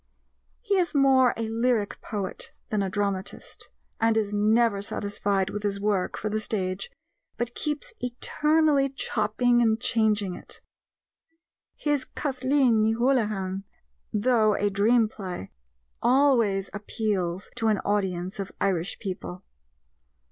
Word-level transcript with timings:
He 0.61 0.77
is 0.79 0.95
more 0.95 1.31
a 1.37 1.47
lyric 1.47 2.01
poet 2.01 2.53
than 2.69 2.81
a 2.81 2.89
dramatist, 2.89 3.69
and 3.99 4.17
is 4.17 4.33
never 4.33 4.81
satisfied 4.81 5.51
with 5.51 5.61
his 5.61 5.79
work 5.79 6.17
for 6.17 6.27
the 6.27 6.39
stage, 6.39 6.89
but 7.37 7.53
keeps 7.53 7.93
eternally 7.99 8.89
chopping 8.89 9.61
and 9.61 9.79
changing 9.79 10.33
it. 10.33 10.59
His 11.75 12.03
Kathleen 12.03 12.81
Ni 12.81 12.93
Houlihan, 12.93 13.63
though 14.11 14.55
a 14.55 14.71
dream 14.71 15.07
play, 15.07 15.51
always 16.01 16.71
appeals 16.73 17.51
to 17.57 17.67
an 17.67 17.77
audience 17.85 18.39
of 18.39 18.51
Irish 18.59 18.97
people. 18.97 19.43